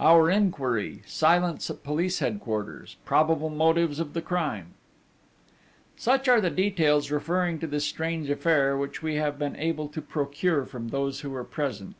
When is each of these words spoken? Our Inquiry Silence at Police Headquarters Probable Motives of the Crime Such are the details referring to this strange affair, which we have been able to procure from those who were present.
Our 0.00 0.28
Inquiry 0.28 1.02
Silence 1.06 1.70
at 1.70 1.84
Police 1.84 2.18
Headquarters 2.18 2.96
Probable 3.04 3.50
Motives 3.50 4.00
of 4.00 4.14
the 4.14 4.20
Crime 4.20 4.74
Such 5.94 6.26
are 6.26 6.40
the 6.40 6.50
details 6.50 7.12
referring 7.12 7.60
to 7.60 7.68
this 7.68 7.84
strange 7.84 8.28
affair, 8.30 8.76
which 8.76 9.00
we 9.00 9.14
have 9.14 9.38
been 9.38 9.54
able 9.54 9.86
to 9.86 10.02
procure 10.02 10.66
from 10.66 10.88
those 10.88 11.20
who 11.20 11.30
were 11.30 11.44
present. 11.44 11.94